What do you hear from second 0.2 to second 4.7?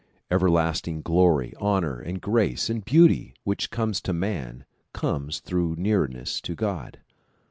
Every lasting glory, honor, grace and beauty which comes to man